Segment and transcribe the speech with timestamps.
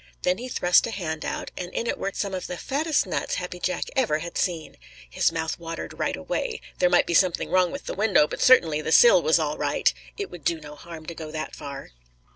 [0.23, 3.35] Then he thrust a hand out, and in it were some of the fattest nuts
[3.35, 4.77] Happy Jack ever had seen.
[5.07, 6.59] His mouth watered right away.
[6.79, 9.93] There might be something wrong with the window, but certainly the sill was all right.
[10.17, 11.91] It would do no harm to go that far.